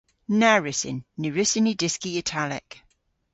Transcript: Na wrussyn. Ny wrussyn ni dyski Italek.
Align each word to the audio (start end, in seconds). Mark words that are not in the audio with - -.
Na 0.39 0.51
wrussyn. 0.59 0.97
Ny 1.19 1.27
wrussyn 1.31 1.65
ni 1.67 1.73
dyski 1.81 2.09
Italek. 2.21 2.69